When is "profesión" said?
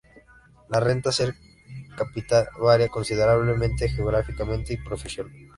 4.77-5.29